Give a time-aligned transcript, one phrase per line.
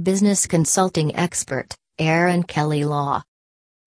[0.00, 3.20] Business consulting expert, Aaron Kelly Law.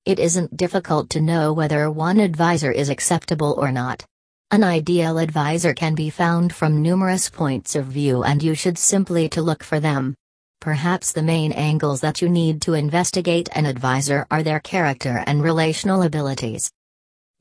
[0.04, 4.03] It isn't difficult to know whether one advisor is acceptable or not.
[4.51, 9.29] An ideal advisor can be found from numerous points of view and you should simply
[9.29, 10.13] to look for them.
[10.59, 15.41] Perhaps the main angles that you need to investigate an advisor are their character and
[15.41, 16.70] relational abilities.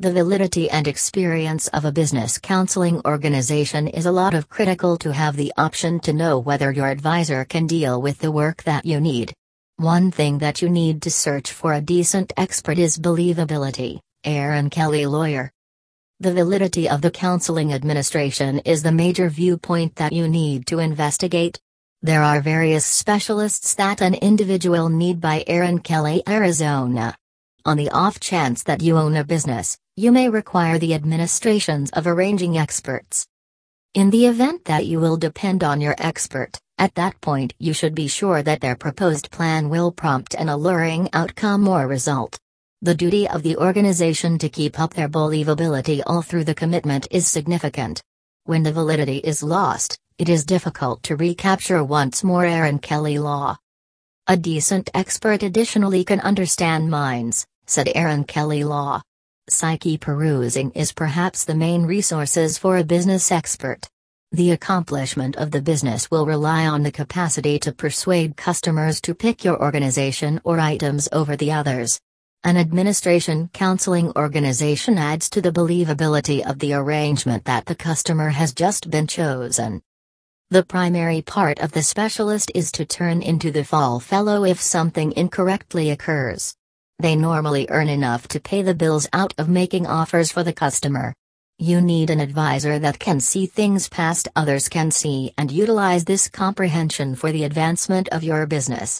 [0.00, 5.12] The validity and experience of a business counseling organization is a lot of critical to
[5.12, 8.98] have the option to know whether your advisor can deal with the work that you
[8.98, 9.34] need.
[9.76, 14.00] One thing that you need to search for a decent expert is believability.
[14.24, 15.52] Aaron Kelly Lawyer.
[16.18, 21.60] The validity of the counseling administration is the major viewpoint that you need to investigate.
[22.00, 27.18] There are various specialists that an individual need by Aaron Kelly, Arizona.
[27.66, 32.06] On the off chance that you own a business, you may require the administrations of
[32.06, 33.26] arranging experts.
[33.92, 37.94] In the event that you will depend on your expert, at that point you should
[37.94, 42.38] be sure that their proposed plan will prompt an alluring outcome or result.
[42.80, 47.28] The duty of the organization to keep up their believability all through the commitment is
[47.28, 48.02] significant.
[48.44, 53.58] When the validity is lost, it is difficult to recapture once more Aaron Kelly law.
[54.28, 59.02] A decent expert additionally can understand minds, said Aaron Kelly Law.
[59.50, 63.88] Psyche perusing is perhaps the main resources for a business expert.
[64.30, 69.44] The accomplishment of the business will rely on the capacity to persuade customers to pick
[69.44, 72.00] your organization or items over the others.
[72.44, 78.54] An administration counseling organization adds to the believability of the arrangement that the customer has
[78.54, 79.82] just been chosen.
[80.50, 85.12] The primary part of the specialist is to turn into the fall fellow if something
[85.16, 86.54] incorrectly occurs.
[87.00, 91.14] They normally earn enough to pay the bills out of making offers for the customer.
[91.58, 96.28] You need an advisor that can see things past others can see and utilize this
[96.28, 98.98] comprehension for the advancement of your business.